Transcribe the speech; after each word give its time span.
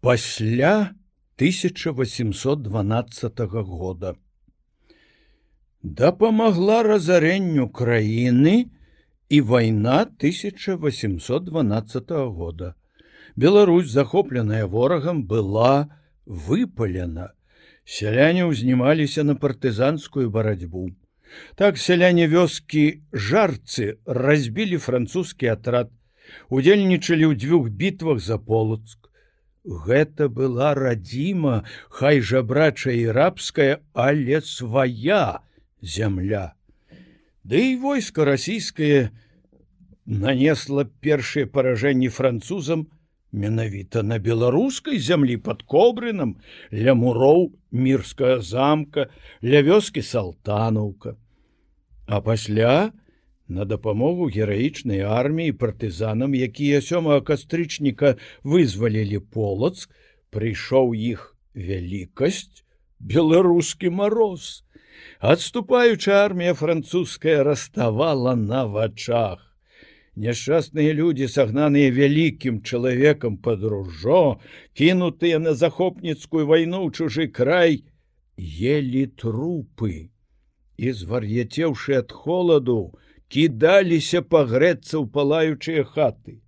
пасля 0.00 0.94
1812 1.36 3.38
года. 3.38 4.16
Дапамагла 5.82 6.82
разарэнню 6.82 7.68
краіны 7.68 8.70
і 9.28 9.40
вайна 9.40 10.02
1812 10.02 12.10
года. 12.10 12.74
Беларусь 13.36 13.90
захопленая 13.90 14.66
ворагам 14.66 15.24
была 15.24 15.88
выпалена. 16.26 17.32
Сяляне 17.84 18.44
ўзнімаліся 18.44 19.24
на 19.24 19.36
партызанскую 19.36 20.30
барацьбу. 20.30 20.90
Так 21.56 21.78
сяляне 21.78 22.28
вёскі 22.28 23.00
жарцы 23.12 23.98
разбілі 24.04 24.76
французскі 24.76 25.46
атрад 25.56 25.90
удзельнічалі 26.48 27.24
ў 27.32 27.36
дзвюх 27.36 27.68
бітвах 27.68 28.20
за 28.20 28.38
полацк 28.38 29.09
Гэта 29.64 30.28
была 30.28 30.72
радзіма 30.74 31.64
хай 31.92 32.20
жабрачая 32.20 32.94
і 32.96 33.12
рабская 33.12 33.80
але 33.92 34.40
свая 34.40 35.40
зямля. 35.82 36.54
Ды 37.44 37.72
і 37.72 37.76
войска 37.76 38.24
расійскае 38.24 39.10
нанесла 40.06 40.88
першыя 41.04 41.46
паражэнні 41.46 42.08
французам 42.08 42.88
менавіта 43.32 44.02
на 44.02 44.18
беларускай 44.18 44.98
зямлі 44.98 45.36
под 45.36 45.62
кобрынам 45.62 46.36
ля 46.72 46.94
муроў 46.96 47.52
мірская 47.70 48.40
замка 48.40 49.10
ля 49.44 49.60
вёскі 49.60 50.00
салтанаўка. 50.00 51.16
А 52.08 52.20
пасля 52.20 52.92
на 53.50 53.66
дапамогу 53.66 54.30
гераічнай 54.30 55.02
арміі 55.02 55.58
партызанам 55.60 56.38
якія 56.38 56.80
сёмага 56.86 57.20
кастрычніка 57.32 58.14
вызвалілі 58.54 59.20
полацк 59.34 59.90
прыйшоў 60.30 60.94
іх 60.94 61.34
вялікасць 61.54 62.62
беларускі 63.00 63.90
мароз. 63.90 64.62
Адступаючая 65.18 66.24
армія 66.24 66.54
французская 66.54 67.42
раставала 67.42 68.34
на 68.36 68.64
вачах. 68.66 69.46
Няшчасныя 70.16 70.92
людзі, 70.92 71.26
сагнаныя 71.32 71.90
вялікім 71.90 72.62
чалавекам 72.62 73.36
пад 73.38 73.62
ружо, 73.64 74.40
кінутыя 74.74 75.38
на 75.38 75.54
захопніцкую 75.54 76.46
вайну 76.46 76.84
ў 76.86 76.88
чужы 76.92 77.28
край, 77.28 77.84
ели 78.36 79.06
трупы. 79.06 80.10
І 80.76 80.92
звар'яцеўшы 80.92 82.00
ад 82.00 82.12
холаду, 82.12 82.92
кідаліся 83.30 84.22
пагрэцца 84.34 84.98
ў 84.98 85.04
палаючыя 85.14 85.84
хаты. 85.86 86.40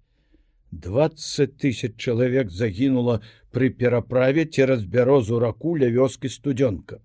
20 0.72 1.56
тысяч 1.62 1.94
чалавек 2.00 2.50
загінула 2.50 3.20
пры 3.54 3.70
пераправе 3.70 4.44
цераз 4.44 4.84
бярозу 4.84 5.38
раку 5.38 5.76
ля 5.76 5.88
вёскі 5.92 6.32
студёнка. 6.32 7.00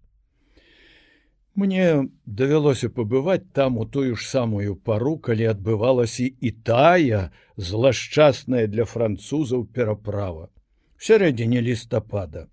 Мне 1.58 2.10
давялося 2.26 2.90
пабываць 2.90 3.50
там 3.54 3.78
у 3.78 3.86
тую 3.86 4.16
ж 4.16 4.28
самую 4.30 4.76
пару, 4.76 5.18
калі 5.18 5.50
адбывалася 5.54 6.30
і 6.30 6.52
тая 6.52 7.32
злашчасная 7.58 8.68
для 8.68 8.86
французаў 8.86 9.66
пераправа 9.66 10.50
сярэдзіне 10.98 11.62
лістапада. 11.62 12.48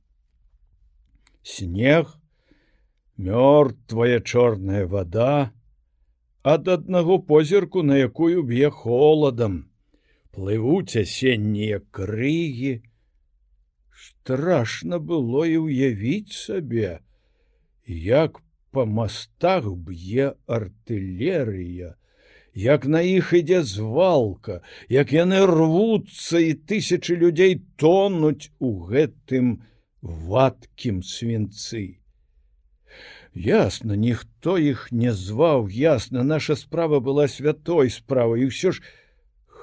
Снег, 1.42 2.16
мёртвая 3.16 4.20
чорная 4.20 4.86
вода, 4.86 5.52
ад 6.44 6.68
аднаго 6.68 7.18
позірку, 7.20 7.82
на 7.82 7.96
якую 7.96 8.42
б'е 8.44 8.68
холадам, 8.70 9.64
плывуць 10.36 11.00
асеннія 11.00 11.80
крыгі. 11.90 12.84
Страшна 14.04 15.00
было 15.00 15.48
і 15.48 15.56
ўявіць 15.64 16.36
сабе, 16.36 17.00
як 17.88 18.44
по 18.70 18.84
мастах 18.84 19.72
б'е 19.72 20.34
артылерыя, 20.44 21.96
як 22.52 22.84
на 22.84 23.00
іх 23.00 23.32
ідзе 23.32 23.64
звалка, 23.64 24.60
як 24.92 25.16
яны 25.16 25.40
рвуцца 25.48 26.44
і 26.44 26.52
тысячи 26.68 27.16
людзей 27.16 27.62
тонуць 27.80 28.52
у 28.60 28.84
гэтым 28.92 29.64
вадкім 30.04 31.00
свінцы. 31.00 32.03
Ясна, 33.34 33.96
ніхто 33.96 34.58
іх 34.58 34.92
не 34.92 35.12
зваў, 35.12 35.66
ясна, 35.68 36.22
наша 36.22 36.54
справа 36.56 37.00
была 37.00 37.26
святой 37.28 37.90
справа 37.90 38.38
і 38.38 38.46
ўсё 38.50 38.70
ж, 38.70 38.82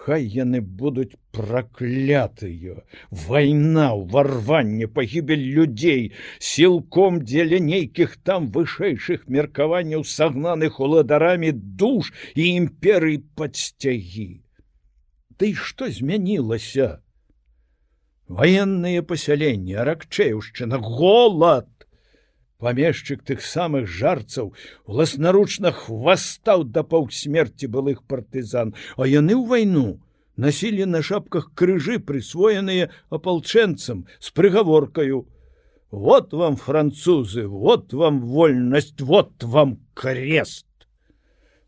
Хай 0.01 0.23
яны 0.33 0.59
будуць 0.81 1.13
праклятыя 1.29 2.77
вайна 3.25 3.83
ўварванне 3.97 4.87
пагібель 4.95 5.43
людзей 5.57 6.07
сілком 6.41 7.19
дзеля 7.21 7.59
нейкіх 7.65 8.15
там 8.29 8.47
вышэйшых 8.55 9.27
меркаванняў 9.35 10.01
сагнаных 10.13 10.79
уладарамі 10.81 11.51
душ 11.83 12.09
і 12.33 12.47
імперый 12.61 13.19
падсцягі 13.37 14.41
Ды 15.37 15.53
што 15.67 15.91
змянілася 15.99 16.89
военные 18.25 19.05
пасяленні 19.05 19.77
аракчеўшчына 19.85 20.81
голад 20.81 21.69
памешчык 22.61 23.25
тых 23.27 23.41
самых 23.47 23.89
жарцаў 23.89 24.53
уласнаручна 24.85 25.73
хвастаў 25.81 26.63
да 26.77 26.85
паўсмерці 26.93 27.67
былых 27.75 28.05
партызан 28.13 28.73
а 28.97 29.09
яны 29.09 29.35
ў 29.35 29.43
вайну 29.51 29.87
насілі 30.37 30.87
на 30.93 31.01
шапках 31.05 31.51
крыжы 31.57 31.99
прысвоеныя 31.99 32.89
апалчэнцам 33.09 34.05
з 34.19 34.33
прыгаворкаю 34.37 35.25
вот 35.91 36.33
вам 36.33 36.55
французы 36.55 37.47
вот 37.47 37.93
вам 37.93 38.21
вольнасць 38.21 38.95
вот 39.01 39.43
вам 39.43 39.79
крест 39.93 40.67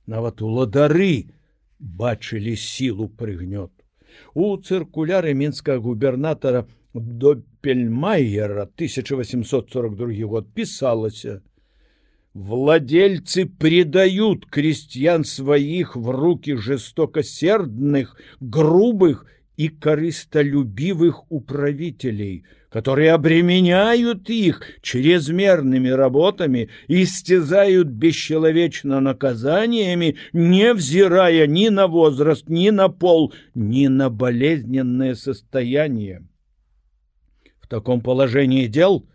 нават 0.06 0.42
уладары 0.42 1.34
бачылі 1.80 2.56
сілу 2.56 3.10
прыгнёту 3.10 3.84
у 4.34 4.56
цыркуляры 4.58 5.34
мінскага 5.34 5.80
губернатара 5.84 6.66
до 6.94 7.42
пельмайера 7.62 8.64
1842 8.64 10.28
год 10.28 10.54
писалася 10.54 11.42
владельцы 12.34 13.46
предают 13.46 14.46
крестьян 14.46 15.24
своих 15.24 15.96
в 15.96 16.10
руки 16.10 16.56
жестокосердных 16.56 18.18
грубых 18.40 19.26
и 19.58 19.70
корыстолюбивых 19.70 21.32
управителей 21.32 22.44
которые 22.70 23.12
обременяют 23.12 24.32
их 24.32 24.64
чрезмерными 24.82 25.90
работами 25.90 26.70
и 26.88 27.06
стязают 27.06 27.88
бесчеловечно 27.88 29.00
наказаниями 29.00 30.16
не 30.32 30.74
взирая 30.74 31.46
ни 31.46 31.70
на 31.70 31.88
возраст 31.88 32.50
ни 32.50 32.72
на 32.72 32.90
пол 32.90 33.32
ни 33.54 33.86
на 33.88 34.10
болезненное 34.10 35.14
состояние 35.14 36.24
таком 37.73 38.01
положении 38.01 38.67
дел 38.67 39.07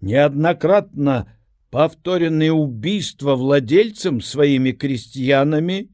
неоднократно 0.00 1.34
повторенные 1.70 2.52
убийства 2.52 3.34
владельцам 3.34 4.20
своими 4.20 4.72
крестьянами 4.72 5.90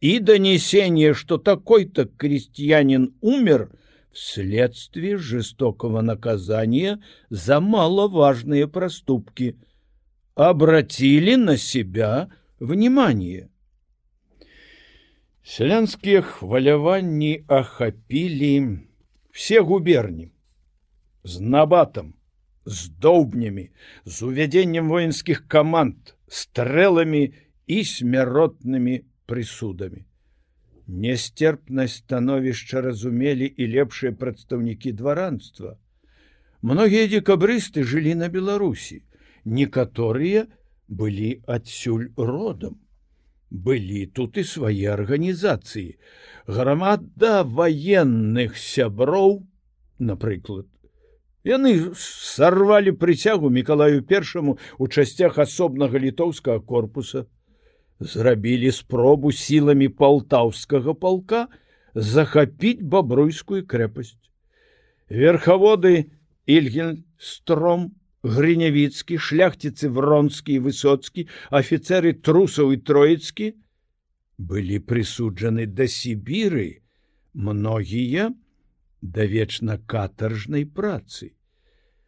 и 0.00 0.18
донесение, 0.18 1.14
что 1.14 1.38
такой-то 1.38 2.04
крестьянин 2.06 3.14
умер 3.20 3.70
вследствие 4.12 5.16
жестокого 5.16 6.00
наказания 6.00 7.02
за 7.28 7.60
маловажные 7.60 8.68
проступки, 8.68 9.56
обратили 10.34 11.34
на 11.34 11.56
себя 11.56 12.28
внимание. 12.60 13.48
Селянские 15.42 16.22
хваляванні 16.22 17.44
ахапілі 17.46 18.78
все 19.30 19.60
губерні 19.60 20.30
З 21.23 21.39
набатам, 21.41 22.13
з 22.65 22.89
доўбнямі, 22.89 23.69
з 24.05 24.21
увядзеннем 24.23 24.89
воінскіх 24.89 25.47
каманд, 25.47 26.15
стрэламі 26.27 27.33
і 27.67 27.83
смяротнымі 27.85 29.01
прысудамі. 29.25 30.05
Нестерпнасць 30.87 32.01
становішча 32.03 32.81
разумелі 32.81 33.47
і 33.47 33.67
лепшыя 33.75 34.11
прадстаўнікі 34.11 34.91
дваранства. 34.91 35.77
Многія 36.61 37.07
дзекабрысты 37.07 37.83
жылі 37.87 38.15
на 38.15 38.27
Беларусі, 38.29 39.01
некаторыя 39.45 40.45
былі 40.87 41.41
адсюль 41.47 42.11
родам. 42.17 42.81
Былі 43.51 44.05
тут 44.07 44.37
і 44.37 44.43
свае 44.47 44.91
арганізацыі. 44.93 45.97
Грамада 46.47 47.43
ваенных 47.43 48.55
сяброў, 48.57 49.41
напрыклад, 49.99 50.67
Яны 51.43 51.93
сарвалі 51.97 52.93
прыцягу 53.01 53.49
мікалаю 53.49 54.05
першаму 54.05 54.57
у 54.77 54.87
часцях 54.87 55.39
асобнага 55.41 55.97
літоўскага 55.97 56.61
корпуса, 56.61 57.25
зрабілі 57.99 58.71
спробу 58.71 59.31
сіламі 59.31 59.89
палтаўскага 59.89 60.93
палка 60.93 61.47
захапіць 61.95 62.85
бабруйскую 62.85 63.65
крэпасць. 63.65 64.17
Верхаводы 65.09 66.11
Ільгенстром, 66.45 67.91
Грынявіцкі, 68.21 69.17
шляхціцы 69.17 69.89
вронскі 69.89 70.53
і 70.53 70.63
высоцкі, 70.69 71.25
афіцеры 71.49 72.13
трусаў 72.13 72.69
і 72.73 72.77
троіцкі 72.77 73.47
былі 74.37 74.77
прысуджаны 74.85 75.65
да 75.65 75.89
Сібіры, 75.89 76.85
многія 77.33 78.29
да 79.01 79.25
вечна 79.25 79.77
катаржнай 79.77 80.65
працы. 80.65 81.33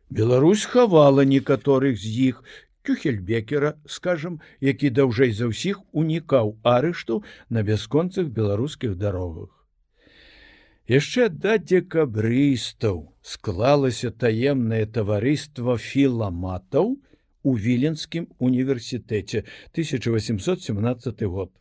Беларусь 0.10 0.66
хавала 0.66 1.26
некаторых 1.26 1.98
з 1.98 2.06
іх 2.30 2.44
кюхельбекера, 2.84 3.80
скажам, 3.86 4.42
які 4.62 4.90
даўжэй 4.90 5.32
за 5.32 5.50
ўсіх 5.50 5.82
унікаў 5.92 6.60
арышту 6.62 7.24
на 7.50 7.64
бясконцах 7.64 8.28
беларускіх 8.28 8.96
дарогах. 8.96 9.50
Яшчэ 10.88 11.30
да 11.30 11.58
декабрыстаў 11.58 13.16
склалася 13.24 14.12
таемнае 14.12 14.86
таварыства 14.86 15.78
філаматаў 15.80 17.00
у 17.44 17.56
віленскім 17.56 18.28
універсітэце 18.38 19.48
1817 19.72 21.24
год. 21.24 21.52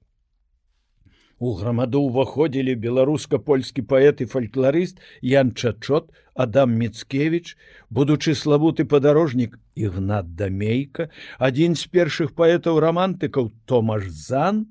У 1.43 1.53
грамаду 1.59 2.01
ўваходзілі 2.07 2.73
беларуска-польскі 2.83 3.83
паэт 3.91 4.21
і 4.23 4.27
фальклорыст 4.31 5.01
Ян 5.27 5.49
Чачот, 5.59 6.13
Адам 6.45 6.77
Міцкевич, 6.79 7.57
будучы 7.91 8.37
славуты 8.39 8.87
падарожнік 8.93 9.57
Ігнат 9.75 10.37
Дамейка, 10.39 11.09
адзін 11.43 11.75
з 11.75 11.91
першых 11.91 12.31
паэтаў 12.39 12.79
рамантыкаў 12.87 13.51
Томаш 13.67 14.07
Зан 14.07 14.63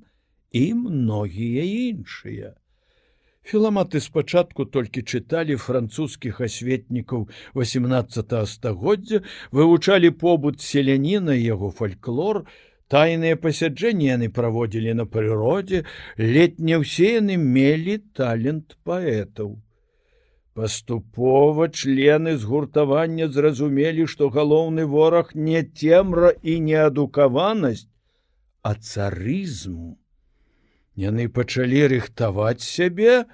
і 0.55 0.63
многія 0.79 1.67
іншыя. 1.91 2.55
Філаматы 3.43 3.99
спачатку 3.99 4.63
толькі 4.63 5.03
чыталі 5.03 5.59
французскіх 5.59 6.39
асветнікаў 6.39 7.27
18 7.51 8.47
стагоддзя, 8.47 9.25
вывучалі 9.51 10.15
побут 10.15 10.63
селяніна 10.63 11.35
яго 11.35 11.75
фальклор, 11.75 12.45
тайныя 12.91 13.39
пасяджэнні 13.39 14.07
яны 14.09 14.27
праводзілі 14.37 14.93
на 14.99 15.05
прыродзе, 15.15 15.79
летне 16.17 16.79
ўсе 16.83 17.07
яны 17.19 17.35
мелі 17.39 17.95
талент 18.19 18.75
паэтаў. 18.83 19.49
Паступова 20.53 21.69
члены 21.71 22.35
згуртавання 22.37 23.27
зразумелі, 23.31 24.07
што 24.13 24.29
галоўны 24.35 24.85
вораг 24.85 25.31
не 25.33 25.63
цемра 25.63 26.35
і 26.43 26.59
неадукаванасць, 26.67 27.87
а 28.61 28.75
царызму 28.75 29.97
яны 31.01 31.29
пачалі 31.29 31.87
рыхтаваць 31.95 32.61
сябе 32.61 33.25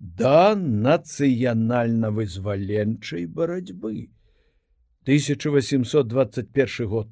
да 0.00 0.54
нацыянальна-вызваленчай 0.58 3.26
барацьбы. 3.26 4.10
1821 5.06 6.88
год 6.88 7.08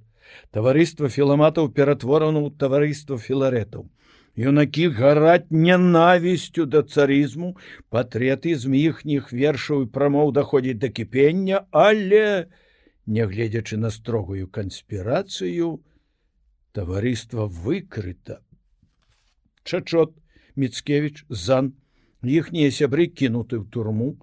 таварыства 0.51 1.09
філаматаў 1.09 1.73
ператворана 1.79 2.43
ў 2.43 2.55
таварыства 2.59 3.19
філарэтаў. 3.19 3.89
Юнакі 4.37 4.89
гараць 4.97 5.53
нянавісцю 5.53 6.65
да 6.65 6.83
царызму, 6.83 7.57
патрыятызм 7.93 8.73
іхніх 8.73 9.33
вершаў 9.33 9.85
і 9.85 9.91
прамоў 9.93 10.33
даходзіць 10.33 10.81
да 10.81 10.89
кіпення, 10.89 11.67
але, 11.71 12.49
нягледзячы 13.07 13.77
на 13.77 13.91
строгую 13.91 14.49
канспірацыю, 14.49 15.83
таварыства 16.73 17.45
выкрыта 17.45 18.41
Чачот, 19.65 20.17
Міцкевич, 20.57 21.25
Зан, 21.29 21.73
іхнія 22.23 22.71
сябры 22.71 23.07
кінуты 23.07 23.63
ў 23.63 23.65
турму, 23.71 24.19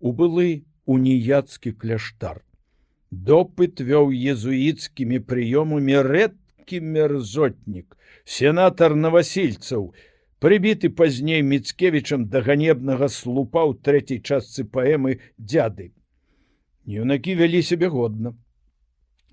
у 0.00 0.12
былы 0.12 0.64
уніяцкі 0.86 1.72
кляштар. 1.72 2.44
Допыт 3.14 3.80
вёў 3.88 4.10
езуіцкімі 4.32 5.18
прыёмамі 5.30 5.96
рэдкі 6.06 6.80
мерзотнік, 6.94 7.96
сенатар 8.36 8.94
навасільцаў, 8.98 9.92
прыбіты 10.44 10.90
пазней 11.00 11.42
Міцкевічам 11.50 12.24
да 12.32 12.42
ганебнага 12.46 13.08
слупа 13.16 13.62
ў 13.70 13.78
трэцяй 13.86 14.18
частцы 14.18 14.64
паэмы 14.76 15.20
дзяды. 15.38 15.92
Юнакі 16.84 17.36
вялі 17.38 17.62
сябе 17.62 17.88
годна. 17.88 18.34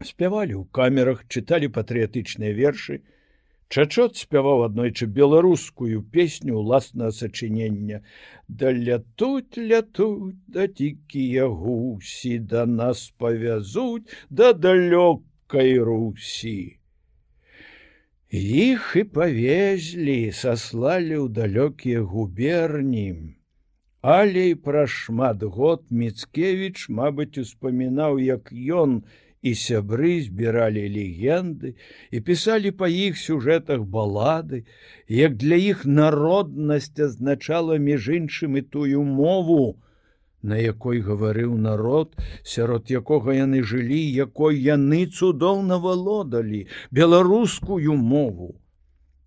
Спявалі 0.06 0.54
ў 0.62 0.64
камерах, 0.78 1.26
чыталі 1.28 1.74
патрыятычныя 1.74 2.54
вершы, 2.54 3.02
Чачот 3.72 4.20
спяваў 4.20 4.66
аднойчы 4.68 5.08
беларускую 5.20 6.02
песню 6.16 6.60
ўласнага 6.60 7.16
сачынення. 7.16 8.02
Да 8.48 8.74
лятуць 8.76 9.56
лятуць 9.72 10.36
да 10.48 10.68
дзікія 10.68 11.48
гусі 11.48 12.36
да 12.52 12.68
нас 12.68 13.08
павязуць 13.18 14.12
да 14.30 14.52
далёкай 14.68 15.80
русі 15.80 16.60
іх 18.32 18.96
і 18.96 19.04
павезлі 19.04 20.32
саслалі 20.32 21.16
ў 21.20 21.28
далёкія 21.36 22.00
губерні. 22.00 23.36
Але 24.02 24.44
і 24.50 24.56
пра 24.56 24.88
шмат 24.88 25.44
год 25.44 25.84
міцкевич 25.92 26.88
мабыць 26.90 27.38
успамінаў 27.38 28.18
як 28.24 28.50
ён 28.56 29.04
і 29.42 29.54
сябры 29.58 30.22
збіралі 30.22 30.84
легенды 30.96 31.74
і 32.12 32.22
пісалі 32.30 32.72
па 32.82 32.88
іх 32.88 33.18
сюжэтах 33.18 33.86
балады, 33.96 34.64
як 35.10 35.38
для 35.42 35.58
іх 35.58 35.86
народнасць 35.86 37.00
азначала 37.08 37.78
між 37.78 38.10
іншым 38.22 38.58
і 38.62 38.62
тую 38.62 39.04
мову, 39.04 39.82
на 40.42 40.58
якой 40.62 41.02
гаварыў 41.02 41.58
народ, 41.58 42.14
сярод 42.44 42.90
якога 42.90 43.34
яны 43.38 43.62
жылі, 43.66 44.02
якой 44.26 44.62
яны 44.62 45.06
цудоўна 45.10 45.78
валодалі 45.78 46.66
беларускую 46.92 47.98
мову 47.98 48.61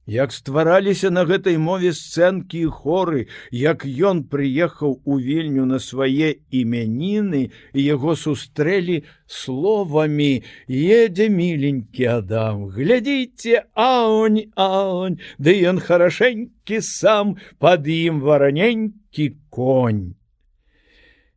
як 0.07 0.33
ствараліся 0.33 1.11
на 1.11 1.25
гэтай 1.25 1.57
мове 1.59 1.93
сцэнкі 1.97 2.61
і 2.69 2.71
хоры, 2.71 3.27
як 3.51 3.85
ён 3.85 4.25
прыехаў 4.29 5.01
у 5.05 5.19
вільню 5.19 5.65
на 5.65 5.79
свае 5.81 6.41
імяніны 6.51 7.51
і 7.73 7.81
яго 7.81 8.17
сустрэлі 8.17 9.05
словамі 9.27 10.43
едзе 10.69 11.29
міленькі 11.29 12.05
адам 12.17 12.67
глядзіце 12.75 13.65
аунь 13.75 14.43
аунь 14.57 15.17
ды 15.39 15.57
ён 15.73 15.81
харашэнькі 15.81 16.85
сам 16.85 17.39
пад 17.59 17.89
ім 17.89 18.21
вараненькі 18.21 19.33
конь 19.49 20.05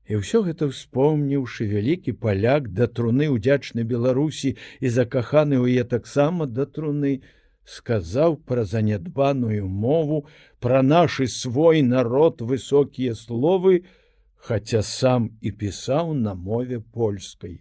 І 0.08 0.24
ўсё 0.24 0.40
гэта 0.48 0.72
успомніўшы 0.72 1.68
вялікі 1.68 2.16
паляк 2.16 2.72
да 2.72 2.88
труны 2.88 3.28
ўдзячны 3.28 3.84
беларусі 3.84 4.56
і 4.80 4.88
закаханы 4.88 5.60
ў 5.60 5.84
е 5.84 5.88
таксама 5.94 6.48
да 6.48 6.64
труны, 6.64 7.20
сказаў 7.68 8.38
пра 8.48 8.64
занядбаную 8.64 9.68
мову, 9.68 10.26
пра 10.64 10.82
нашы 10.82 11.28
свой 11.28 11.84
народ 11.84 12.42
высокія 12.42 13.14
словы, 13.14 13.84
хаця 14.48 14.82
сам 14.82 15.30
і 15.42 15.52
пісаў 15.52 16.14
на 16.16 16.34
мове 16.34 16.80
польскай. 16.80 17.60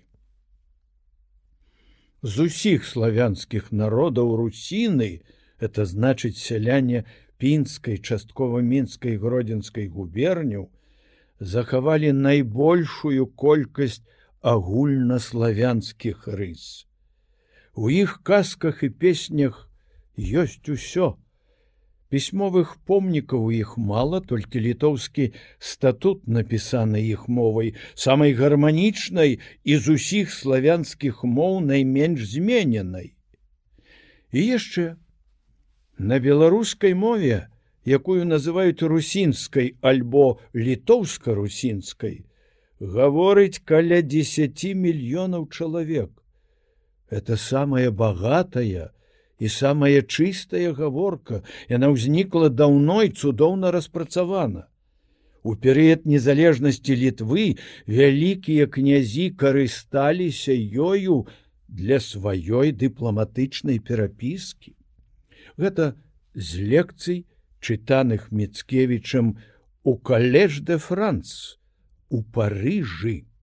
З 2.23 2.47
усіх 2.47 2.87
славянскіх 2.87 3.73
народаў 3.73 4.37
русіны, 4.39 5.27
это 5.59 5.85
значыць 5.85 6.39
сяляне 6.39 7.05
пінскай 7.43 7.99
часткова 7.99 8.63
мінскай 8.63 9.19
гродзенскай 9.19 9.89
губерню, 9.89 10.69
захавалі 11.41 12.13
найбольшую 12.13 13.27
колькасць 13.27 14.07
агульнаславянскіх 14.41 16.29
рыс. 16.31 16.87
У 17.75 17.91
іх 17.91 18.21
казках 18.23 18.83
і 18.87 18.89
песнях 18.89 19.67
ёсць 20.17 20.69
усё. 20.69 21.17
Пісьмовых 22.09 22.77
помнікаў 22.87 23.51
іх 23.51 23.75
мала, 23.77 24.21
толькі 24.21 24.63
літоўскі 24.63 25.33
статут 25.59 26.29
напісаны 26.31 27.03
іх 27.03 27.27
мовай, 27.29 27.75
самай 27.95 28.33
гарманічнай 28.33 29.39
і 29.65 29.77
з 29.77 29.97
усіх 29.99 30.31
славянскіх 30.31 31.25
моў 31.25 31.61
найменш 31.67 32.23
змененай. 32.31 33.19
І 34.31 34.41
яшчэ 34.55 34.95
на 35.99 36.23
беларускай 36.23 36.95
мове, 36.95 37.51
якую 37.85 38.23
называюць 38.25 38.87
русінскай 38.87 39.75
альбо 39.83 40.39
літоўска-русінскай, 40.55 42.23
гаворыць 42.81 43.63
каля 43.67 43.99
10 44.03 44.63
мільёнаў 44.79 45.51
чалавек. 45.51 46.11
Это 47.11 47.37
самая 47.37 47.91
багатая, 47.91 48.91
і 49.39 49.49
самая 49.49 50.01
чыстая 50.03 50.73
гаворка 50.73 51.43
яна 51.69 51.93
ўзнікла 51.93 52.49
даўно 52.49 53.03
і 53.05 53.13
цудоўна 53.13 53.71
распрацавана. 53.71 54.67
У 55.47 55.55
перыяд 55.55 56.07
незалежнасці 56.11 56.97
літвы 56.97 57.47
вялікія 57.87 58.67
князі 58.67 59.31
карысталіся 59.31 60.57
ёю 60.57 61.27
для 61.69 62.01
сваёй 62.01 62.73
дыпламатычнай 62.73 63.79
перапіскі. 63.79 64.75
Гэта 65.57 65.95
з 66.35 66.67
лекцый, 66.67 67.27
чытаных 67.61 68.31
міцкевічам 68.31 69.37
у 69.83 69.97
калеж 69.97 70.61
де 70.61 70.79
Франц 70.79 71.59
у 72.09 72.23
Парыжы 72.23 73.27